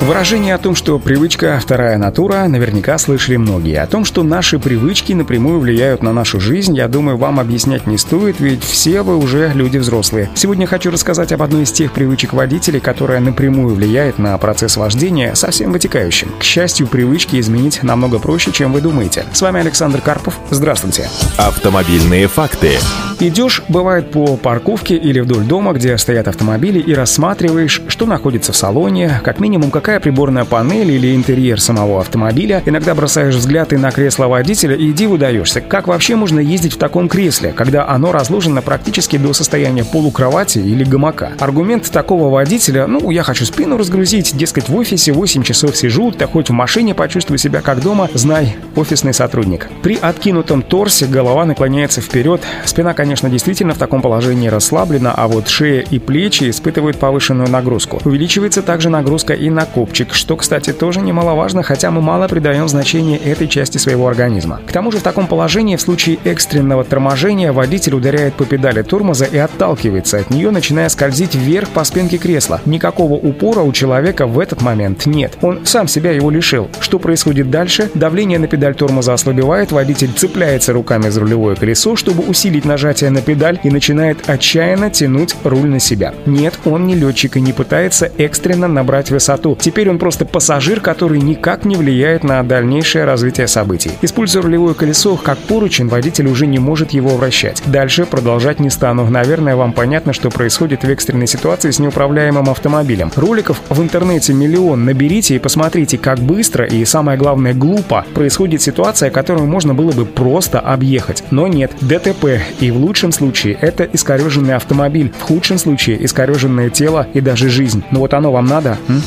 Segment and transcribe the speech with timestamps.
[0.00, 3.80] Выражение о том, что привычка– вторая натура, наверняка слышали многие.
[3.80, 7.96] О том, что наши привычки напрямую влияют на нашу жизнь, я думаю, вам объяснять не
[7.96, 10.28] стоит, ведь все вы уже люди взрослые.
[10.34, 15.34] Сегодня хочу рассказать об одной из тех привычек водителей, которая напрямую влияет на процесс вождения,
[15.34, 16.30] совсем вытекающим.
[16.38, 19.24] К счастью, привычки изменить намного проще, чем вы думаете.
[19.32, 20.38] С вами Александр Карпов.
[20.50, 21.08] Здравствуйте.
[21.38, 22.72] Автомобильные факты.
[23.18, 28.56] Идешь, бывает, по парковке или вдоль дома, где стоят автомобили, и рассматриваешь, что находится в
[28.56, 32.60] салоне, как минимум, какая приборная панель или интерьер самого автомобиля.
[32.66, 35.60] Иногда бросаешь взгляд и на кресло водителя, и иди выдаешься.
[35.60, 40.82] Как вообще можно ездить в таком кресле, когда оно разложено практически до состояния полукровати или
[40.82, 41.34] гамака?
[41.38, 46.26] Аргумент такого водителя, ну, я хочу спину разгрузить, дескать, в офисе 8 часов сижу, да
[46.26, 49.68] хоть в машине почувствую себя как дома, знай, офисный сотрудник.
[49.84, 55.46] При откинутом торсе голова наклоняется вперед, спина, конечно, действительно в таком положении расслаблена, а вот
[55.46, 58.00] шея и плечи испытывают повышенную нагрузку.
[58.04, 63.18] Увеличивается также нагрузка и на копчик, что, кстати, тоже немаловажно, хотя мы мало придаем значение
[63.18, 64.62] этой части своего организма.
[64.66, 69.26] К тому же в таком положении в случае экстренного торможения водитель ударяет по педали тормоза
[69.26, 72.62] и отталкивается от нее, начиная скользить вверх по спинке кресла.
[72.64, 75.36] Никакого упора у человека в этот момент нет.
[75.42, 76.70] Он сам себя его лишил.
[76.80, 77.90] Что происходит дальше?
[77.92, 83.20] Давление на педаль тормоза ослабевает, водитель цепляется руками за рулевое колесо, чтобы усилить нажатие на
[83.20, 86.14] педаль и начинает отчаянно тянуть руль на себя.
[86.24, 89.54] Нет, он не летчик и не пытается экстренно набрать высоту.
[89.66, 93.90] Теперь он просто пассажир, который никак не влияет на дальнейшее развитие событий.
[94.00, 97.60] Используя рулевое колесо как поручень, водитель уже не может его вращать.
[97.66, 99.10] Дальше продолжать не стану.
[99.10, 103.10] Наверное, вам понятно, что происходит в экстренной ситуации с неуправляемым автомобилем.
[103.16, 104.84] Роликов в интернете миллион.
[104.84, 110.06] Наберите и посмотрите, как быстро и, самое главное, глупо происходит ситуация, которую можно было бы
[110.06, 111.24] просто объехать.
[111.32, 117.08] Но нет, ДТП и в лучшем случае это искореженный автомобиль, в худшем случае искореженное тело
[117.14, 117.82] и даже жизнь.
[117.90, 118.78] Но вот оно вам надо?
[118.86, 119.02] М?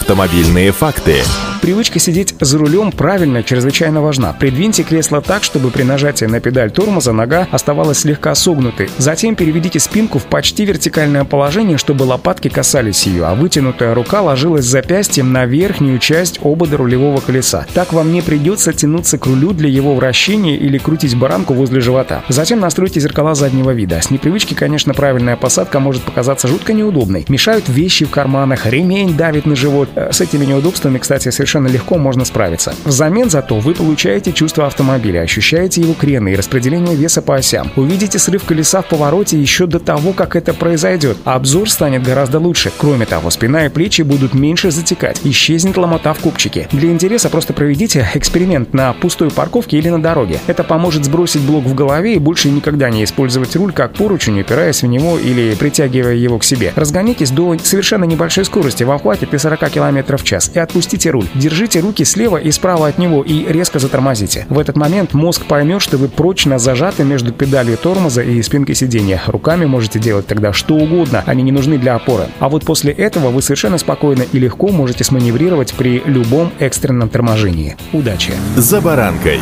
[0.00, 1.22] Автомобильные факты.
[1.60, 4.32] Привычка сидеть за рулем правильно чрезвычайно важна.
[4.32, 8.88] Придвиньте кресло так, чтобы при нажатии на педаль тормоза нога оставалась слегка согнутой.
[8.96, 14.64] Затем переведите спинку в почти вертикальное положение, чтобы лопатки касались ее, а вытянутая рука ложилась
[14.64, 17.66] запястьем на верхнюю часть обода рулевого колеса.
[17.74, 22.24] Так вам не придется тянуться к рулю для его вращения или крутить баранку возле живота.
[22.30, 24.00] Затем настройте зеркала заднего вида.
[24.00, 27.26] С непривычки, конечно, правильная посадка может показаться жутко неудобной.
[27.28, 29.90] Мешают вещи в карманах, ремень давит на живот.
[29.94, 32.72] Э, с этими неудобствами, кстати, совершенно совершенно легко можно справиться.
[32.84, 37.72] Взамен зато вы получаете чувство автомобиля, ощущаете его крены и распределение веса по осям.
[37.74, 41.16] Увидите срыв колеса в повороте еще до того, как это произойдет.
[41.24, 42.70] Обзор станет гораздо лучше.
[42.78, 45.20] Кроме того, спина и плечи будут меньше затекать.
[45.24, 46.68] Исчезнет ломота в купчике.
[46.70, 50.38] Для интереса просто проведите эксперимент на пустой парковке или на дороге.
[50.46, 54.82] Это поможет сбросить блок в голове и больше никогда не использовать руль как поручень, упираясь
[54.82, 56.72] в него или притягивая его к себе.
[56.76, 61.26] Разгонитесь до совершенно небольшой скорости, вам хватит и 40 км в час, и отпустите руль.
[61.40, 64.44] Держите руки слева и справа от него и резко затормозите.
[64.50, 69.22] В этот момент мозг поймет, что вы прочно зажаты между педалью тормоза и спинкой сиденья.
[69.26, 72.26] Руками можете делать тогда что угодно, они не нужны для опоры.
[72.40, 77.74] А вот после этого вы совершенно спокойно и легко можете сманеврировать при любом экстренном торможении.
[77.94, 78.34] Удачи!
[78.56, 79.40] За баранкой.